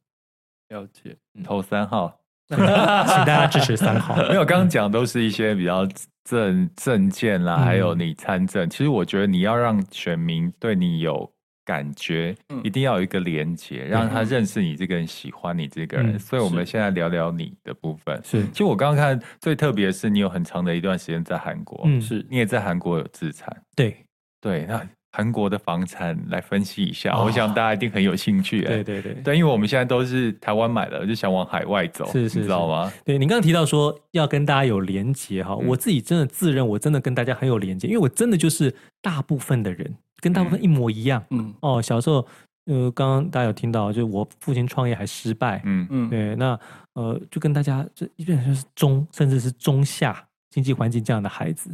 [0.68, 2.20] 了解，投三号。
[2.54, 4.16] 请大家支持三号。
[4.28, 5.86] 没有，刚刚讲都是一些比较
[6.24, 8.68] 政政见啦，还有你参政。
[8.70, 11.28] 其实我觉得你要让选民对你有
[11.64, 16.18] 感觉，一定要有一个连接，让他认识你这个人，喜欢你这个人。
[16.18, 18.20] 所以我们现在聊聊你的部分。
[18.24, 23.54] 是，其实我刚刚看最特别的是，你有很长的一段时间在韩国，嗯，是你也在韩国有自产。
[23.74, 23.96] 对，
[24.40, 24.80] 对，那。
[25.16, 28.60] 韩国的房产来分析一下，我想大家一定很有兴趣。
[28.60, 32.92] 对对对，但，因为我们现在都是台湾买的，就想往海外走，是是，你知道吗？
[33.02, 41.24] 对，你刚刚提到说要跟大家有连接哈，我自己真的自认我真的跟大家很有连接，因为我真的就是大部分的人跟大部分一模一样。
[41.30, 42.16] 嗯哦，小时候
[42.66, 45.62] 呃，刚刚大家有听到，就是我父亲创业还失败。
[45.64, 46.60] 嗯嗯，对，那
[46.92, 51.70] 呃，就跟大家这一般就是中甚至是中下经济环境这样的孩子。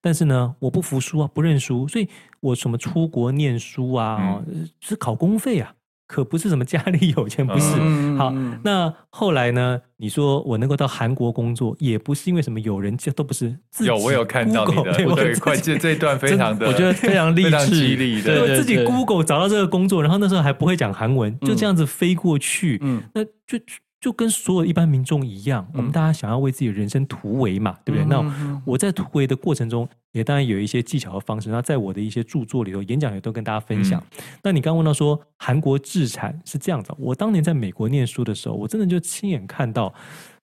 [0.00, 2.08] 但是呢，我不服输啊，不认输，所以
[2.40, 5.74] 我什么出国念书啊，嗯、是考公费啊，
[6.06, 7.74] 可不是什么家里有钱，不是。
[7.80, 9.80] 嗯、好，那后来呢？
[9.98, 13.88] 你说我能够到韩国工作，也不是因为什么有人这都不是自己。
[13.88, 18.46] 有，我有看到你的，对，对快这这一段非常的，我觉得非常 励志，激励的。
[18.46, 23.58] 对，自己 Google 找到这个工作，然后那时候还不会讲韩文，就这样子飞过去，嗯，那就。
[23.98, 28.04] 就跟所有一般民众一样，我们大家想要为自己的人生突围嘛，对不对？
[28.04, 31.48] 那我在突围的过程中，也当然有一些技巧和方式。
[31.48, 34.02] 那在我的一些著作里头、演讲也都跟大家分享。
[34.42, 39.92] 那你刚问到说韩国置产是这样子，我当年在美国念书的时候，我真的就亲眼看到，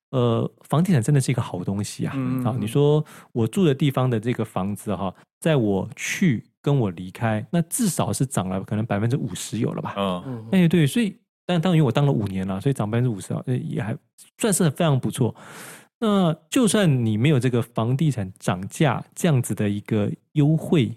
[0.09, 2.13] 呃，房地产真的是一个好东西啊！
[2.43, 9.93] 啊，你说我住的地方的这个房子哈，在我去跟我离开，那至少是涨了可能百分之五十有了吧？
[10.25, 11.15] 嗯，哎，对，所以。
[11.53, 13.95] 相当于，我当了五年了，所以涨百分之五十啊，也还
[14.37, 15.33] 算是非常不错。
[15.99, 20.91] 那就算你没有这个房地产涨价这样子的一个优惠，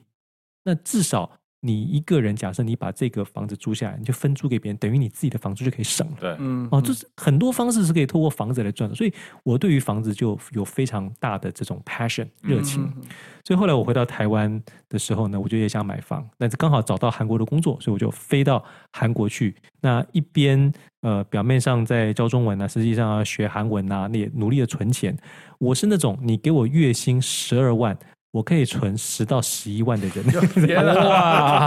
[0.65, 1.31] 那至少。
[1.67, 6.17] 你一个人，假设你把这个房子租下来，你就分租给别人，等于你自己的房租就可以省了。
[6.21, 8.95] 对，嗯，哦，就是很多方式是可以透过房子来赚的。
[8.95, 12.85] 所以我对于房子就有非常大的这种 passion 热情。
[12.85, 13.03] 嗯、
[13.45, 19.55] 所以后来我回到台湾的时候呢，我就也想买房，但是刚好找到韩国的工作，所以我就飞到韩国去。
[19.81, 25.17] 那一边呃，表面上在教中文啊，实际上要学韩文啊，那也努力的存钱。
[25.59, 27.97] 我是那种你给我月薪十二万。
[28.37, 30.23] 我可以存十到十一万的人，
[30.67, 31.67] 天哇！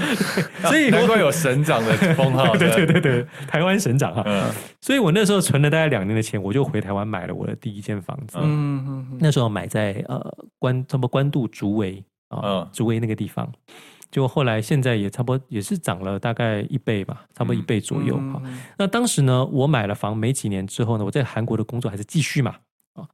[0.64, 4.24] 所以难怪有省长的封号， 对对对对，台湾省长哈。
[4.80, 8.38] 所以我那时候存了大概两年的钱，我就回台湾买了我的第一间房子。
[8.40, 10.18] 嗯嗯，那时候买在呃
[10.58, 13.46] 关差不多关渡竹围啊，竹围那个地方。
[14.10, 18.40] 就后来现在也差不多也是涨了大概一倍吧，差不多一倍左右哈。
[18.78, 22.54] 那当时呢，我买了房没几年之后呢，我在韩国的工作还是继续嘛
[22.94, 23.04] 啊。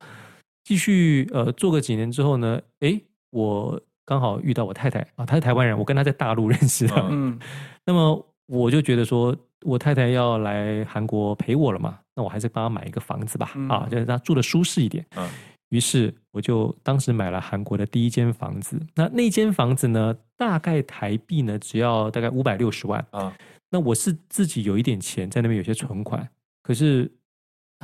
[0.64, 3.00] 继续呃做个几年之后呢，诶，
[3.30, 6.94] 我刚好遇到我太太啊，她是台湾人，我跟她在大陆 认识的。
[7.10, 7.38] 嗯，
[7.84, 15.04] 那么我就觉得说，我太太要来韩国陪我了嘛，那我还是帮她买一个房子吧，嗯、啊，就是她住的舒适一点。
[15.16, 15.28] 嗯，
[15.68, 18.80] 于是我就当时买了韩国的第一间房子。
[18.94, 23.36] 那那间房子呢，大概台币呢只要大概五百六十万啊。
[23.70, 26.26] 那我是自己有一点钱在那边有些存款，
[26.62, 27.10] 可是。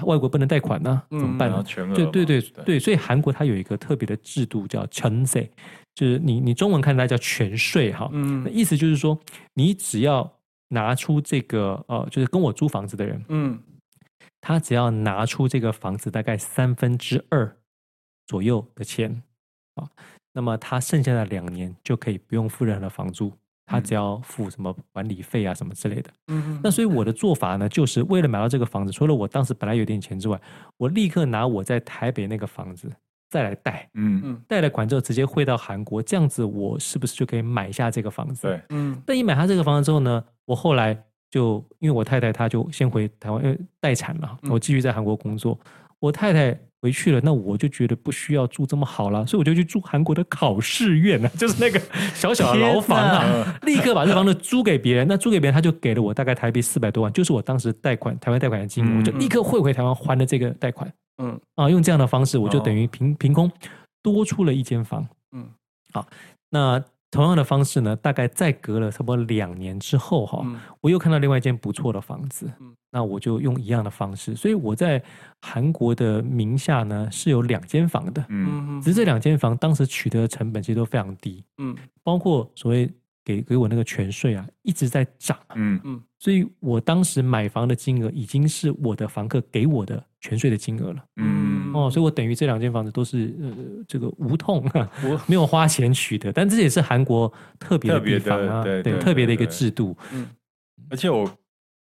[0.05, 1.51] 外国不能贷款呢、啊，怎么办
[2.13, 2.65] 对对对。
[2.65, 5.51] 对，所以韩国它有一个特别的制度叫全税，
[5.95, 9.19] 就是你你中文看它叫全税哈，嗯，意思就是说
[9.55, 10.31] 你只要
[10.69, 13.59] 拿出这个呃，就是跟我租房子的人，嗯，
[14.41, 17.57] 他只要拿出这个房子大概三分之二
[18.27, 19.23] 左右的钱
[19.75, 19.89] 啊，
[20.33, 23.33] 那么他剩下的两年就可以不用付任何的房租。
[23.71, 26.11] 他只要付什么管理费啊，什么之类的。
[26.27, 30.41] 嗯哼，那所以我的做法呢，就是为了买到这个房子，除了我当时本来有点钱之外，
[30.77, 32.91] 我立刻拿我在台北那个房子
[33.29, 38.49] 再来贷，嗯嗯，贷了款之后直接汇到韩国，这样子我是不是就可以买下这个房子？
[38.49, 39.01] 对，嗯。
[39.07, 45.57] 但一买下这个房子之后呢，我后来就因为我太太她就先回台湾，因为待产嘛，我继续在韩国工作，
[46.01, 46.59] 我太太。
[46.83, 51.81] 回去了，那我就觉得不需要住这么好了，所以我就去住韩国的考试院啊， 就是那个
[52.15, 55.07] 小小的牢房啊， 立刻把这房子租给别人。
[55.07, 60.93] 那租给别人，他就给了我大概台币四百多万，就是我当时贷款台湾贷款的金额，我就立刻汇回台湾还了这个贷款。
[61.23, 63.51] 嗯啊，用这样的方式，我就等于凭凭空
[64.03, 65.07] 多出了一间房。
[65.33, 65.47] 嗯，
[65.93, 66.07] 好，
[66.51, 66.83] 那。
[67.11, 75.03] 同样的方式呢，大概再隔了差不多两年之后，哈、嗯，我又看到另外一间不错的房子，嗯、那我就用一样的方式，所以我在
[75.41, 82.91] 韩国的名下呢是有两间房的，嗯，只是这两间房当时取得的成本其实都非常低，嗯，包括所谓。
[83.23, 85.79] 给给我那个全税啊，一直在涨，嗯。
[85.85, 91.49] 嗯，所以我当时买房的金额已经是我的房客给我的权税的金额了，嗯。
[91.73, 93.49] 哦，所以我等于这两间房子都是呃
[93.87, 94.69] 这个无痛，
[95.05, 100.27] 我没有花钱取得，但这也是韩国特别的地方啊，对对，特别的一个制度，嗯，
[100.91, 101.31] 而且我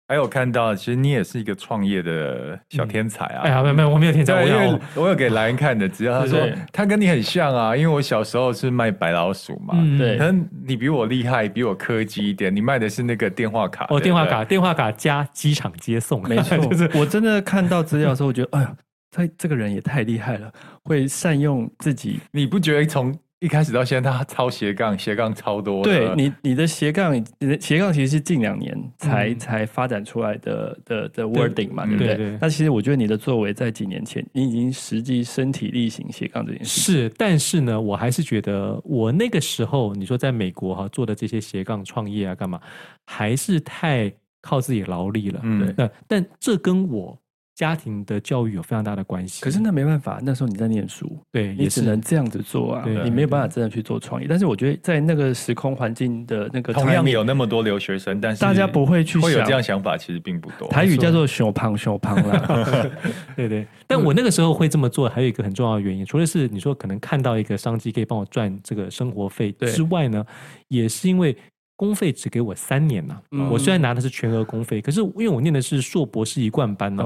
[0.07, 3.41] 还有看到，其实你也是一个创业的小天才啊！
[3.43, 6.39] 哎呀，没有没有，我没有天才，我有我有给莱恩看的，只要他说
[6.71, 16.89] 他跟你很像啊，因为我小时候是卖白老鼠嘛，对，可能你比我厉害，比我科技一点，你卖的是那个电话卡哦，电话卡，电话卡加机场接送，没错， 就是。
[16.93, 18.73] 我真的看到资料的时候，我觉得，哎呀，
[19.11, 20.49] 他这个人也太厉害了，
[20.83, 23.13] 会善用自己，你不觉得从？
[23.39, 25.83] 一开始到现在，他超斜杠，斜杠超多。
[25.83, 32.15] 对你，你的斜杠，你的斜杠其实是近两年才、嗯、才发展出来的的的 wording 嘛，对不对？
[32.15, 36.81] 对对，那其实我觉得你的作为在几年前，你已经实际身体力行斜杠这件事。
[36.81, 42.59] 是，但是呢，我还是觉得我那个时候，你说在美国哈做的这些斜杠创业啊，干嘛，
[43.05, 44.11] 还是太
[44.41, 45.39] 靠自己劳力了。
[45.43, 45.87] 嗯，那。
[46.07, 47.15] 但这跟我。
[47.57, 54.27] 家庭的教育有非常大的关系，可是那没办法，那时候你在念书，对，你只能这样子做啊，你没有办法真的去做创业。
[54.29, 60.67] 但是我觉得在那个时空环境的那个，同样有那么多留学生，但是大家不会去会有这样想法，其实并不多。
[60.67, 62.87] 台语叫做“小胖小胖”啦，
[63.35, 63.65] 对对。
[63.87, 70.23] 但我那个时候会这么做，还有一个很重要的原因，除了是你说可能看到一个商机可以帮我赚这个生活费之外呢，
[70.67, 71.35] 也是因为
[71.75, 73.19] 公费只给我三年呐。
[73.49, 77.03] 我虽然拿的是全额公费，可是因为我念的是硕博士一贯班呢。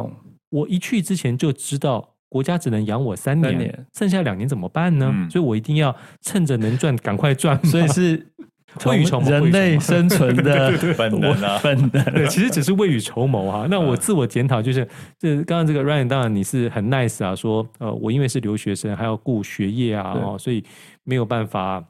[0.52, 5.12] 我一去之前就知道国家只能养我三年，三年剩下两年怎么办呢？
[5.12, 7.60] 嗯、所以我一定要趁着能赚赶快赚。
[7.66, 8.28] 所以是
[8.86, 12.04] 未雨绸缪，人类生存的本能啊，本能。
[12.14, 13.68] 对，其实只是未雨绸缪哈。
[13.70, 14.88] 那我自我检讨就是，
[15.18, 20.64] 这刚刚这个 Ryan 当然你是很 nice 啊，说呃我因为是留学生还要顾学业啊，哦，所以
[21.04, 21.84] 没有办法。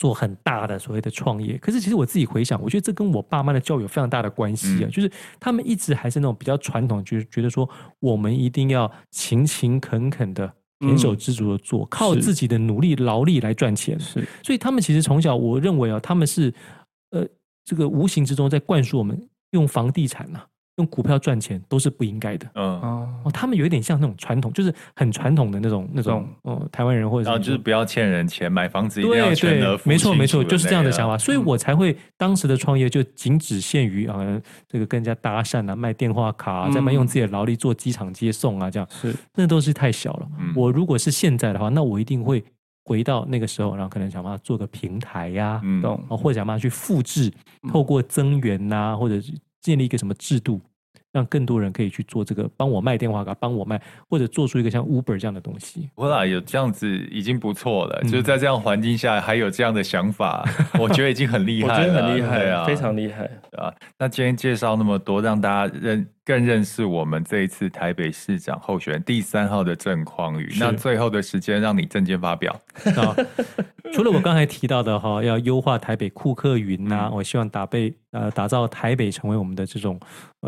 [0.00, 4.88] 做很大的所谓的创业，可是其实我自己回想，我觉得这跟我爸妈的教育有非常大的关系啊。
[4.88, 14.00] 嗯、就是他们一直还是那种比较传统，就是觉得说我们一定要勤勤恳恳的、胼手胝足的做，嗯、靠自己的努力劳力来赚钱。
[14.00, 16.50] 是，所以他们其实从小，我认为啊，他们是
[17.10, 17.28] 呃，
[17.66, 20.46] 这个无形之中在灌输我们用房地产啊。
[20.80, 22.50] 用股票赚钱都是不应该的。
[22.54, 22.80] 嗯
[23.22, 29.88] 哦，他们有一点像那种传统，就是很传统的那种那种哦，台湾人或者是然后就是不要欠人钱，买房子一定要全额付。
[29.88, 34.18] 没错没错，就是这样的想法，所以我才会当时的创业就仅只限于啊，
[34.66, 40.28] 这个跟人家搭讪啊，卖电话卡啊，再卖用自己的劳力做机场接送啊，这样是那都是太小了。
[40.56, 42.42] 我如果是现在的话，那我一定会
[42.84, 46.02] 回到那个时候，然后可能想办法做个平台呀，懂？
[46.08, 47.30] 或者想办法去复制，
[47.70, 49.14] 透过增援呐，或者
[49.60, 50.60] 建立一个什么制度。
[51.12, 55.90] 让更多人可以去做这个，帮我卖电话卡，帮我卖，或者做出一个像 Uber 这样的东西。
[55.94, 60.48] 我啦，有这样子已经不错了，嗯、就是在这样环境下还有这样的想法，
[60.78, 63.24] 我觉得已经很厉害了，我觉得很厉害啊，非常厉害
[63.56, 63.72] 啊。
[63.98, 70.54] 那今天介绍那么多，让大家认更认识我们这一次台北市长候选人第三号的郑匡宇。
[70.60, 72.52] 那最后的时间让你政见发表
[72.94, 73.16] 啊。
[73.92, 79.98] 除了我刚才提到的哈，要优化台北库克云呐、啊，嗯、我希望打被呃打造台北成为我们的这种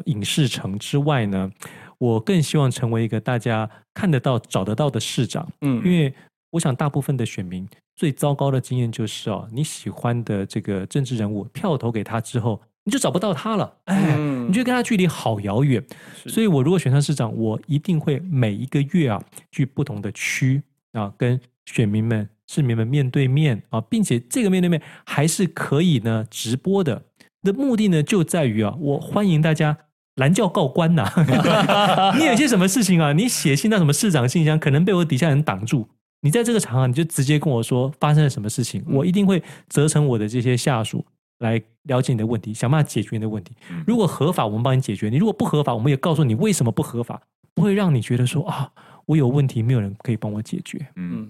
[0.05, 1.51] 影视城之外呢，
[1.99, 5.49] 我更希望成为一个大家看得到、找得到的市长。
[5.63, 6.15] 嗯，因为
[6.51, 15.83] 我想大部分的选民最糟糕的经验就是哦，你喜欢的这个政治人物票投给他之后，你就找不到他了，哎，嗯、你就跟他距离好遥远。
[16.27, 20.63] 所以我如果选上市长，我一定会每一个月啊去不同的区
[20.93, 22.29] 啊跟选民们。
[22.49, 27.03] 市民们面对面啊，并且这个面对面还是可以呢直播的。
[27.43, 29.75] 的目的呢就在于啊，我欢迎大家
[30.17, 31.11] 拦轿告官呐。
[32.19, 35.89] 你有些什么事情啊，你写信到什么市长信箱，可能被我底下人挡住。
[36.21, 41.03] 你在这个场合，你就直接跟我说发生了什么事情，我一定会责成我的这些下属
[41.43, 43.55] 来了解你的问题，想办法解决你的问题。
[43.87, 47.21] 如果合法，我们帮你解决；你如果不合法，我们也告诉你为什么不合法，
[47.55, 48.71] 不会让你觉得说啊，
[49.05, 50.79] 我有问题，没有人可以帮我解决。
[50.97, 51.29] 嗯。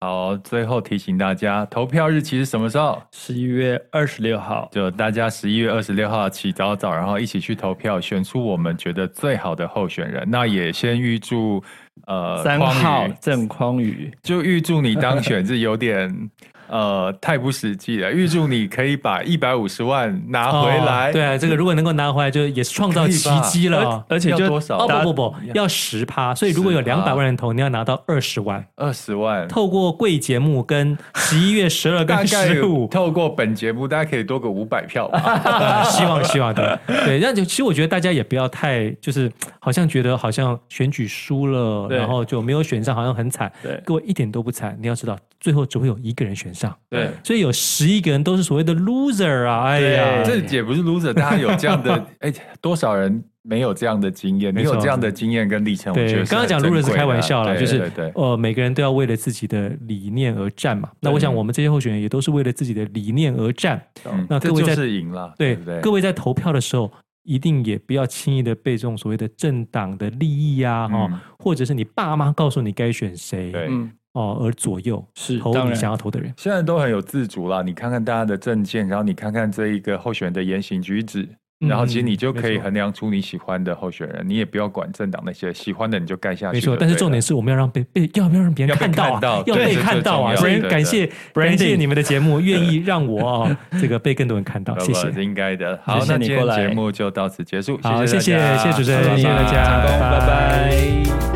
[0.00, 3.00] 好，最后提醒大家，投票日期是什么时候？
[3.12, 4.68] 十一月二十六号。
[4.72, 10.28] 就大家十一月二十六号起早早，然后一起去投票，选出我们觉得最好的候选人。
[10.28, 11.62] 那也先预祝
[12.08, 16.30] 呃三号郑匡宇，就预祝你当选，是有点。
[16.72, 18.10] 呃，太不实际了。
[18.10, 21.10] 预祝你可以把一百五十万拿回来。
[21.10, 24.02] 哦、对啊，这个如果能够拿回来，就也是创造奇迹了。
[24.08, 24.78] 而且就多少？
[24.78, 26.34] 哦不不不，要十趴。
[26.34, 28.66] 所以如果有两百万人投，你要拿到二十万。
[28.76, 29.46] 二十万。
[29.48, 35.84] 透过贵节目跟十一月十二跟十五，透过本节目，大家可以多个五百票吧。
[35.84, 36.80] 希望希望的。
[37.04, 43.52] 对，那就其实我觉得大家也不要太就是好像觉得好像选举输了，然后就没有选上，好像很惨。
[43.62, 44.74] 对，各位一点都不惨。
[44.80, 45.18] 你要知道。
[45.42, 49.64] 最后只会有一个人选上，对，所以有十一个人都是所谓的 loser 啊！
[49.64, 54.52] 哎呀，这也不是 loser，大家有这样的， 哎，多少人没有这样的经验？
[54.52, 60.90] 没有这样的经验跟历程，我觉得刚刚讲 loser 是开玩笑了，就是呃，每个人都要为了自己的理念而战嘛。
[61.00, 63.82] 那我想我们这些候选人也都是为了自己的理念而战。
[64.28, 66.92] 那各位在赢了，对，各位在投票的时候
[67.24, 73.68] 一定也不要轻易的被这种所谓的政党的利益啊，哈、嗯，或者是你爸妈告诉你该选谁，对，
[74.12, 76.32] 哦，而左右是投你想要投的人。
[76.36, 81.28] 现在都很有自主啦，你看看大家的证件，然后你看看这一个候选人的言行举止。
[81.68, 86.54] 然后其实你就可以衡量出你喜欢的候选人，你也不要管政党那些，喜欢的你就盖下去。
[86.54, 89.44] 没错，但是重点是我们要让被被要不要让别人看到啊？
[89.46, 90.34] 要被看到啊！
[90.34, 95.08] 所以感谢感谢你们的节目，愿意 让我啊这个被更多人看到，谢谢。
[95.22, 95.78] 应该的。
[95.84, 97.78] 好，那今天节目就到此结束。
[97.80, 101.31] 好，谢谢谢谢主持人，谢谢大家，拜拜。